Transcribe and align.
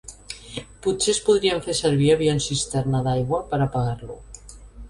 Potser 0.85 1.13
es 1.13 1.19
podrien 1.27 1.61
fer 1.67 1.75
servir 1.81 2.09
avions 2.15 2.49
cisterna 2.53 3.05
d'aigua 3.09 3.45
per 3.53 3.61
apagar-lo. 3.67 4.19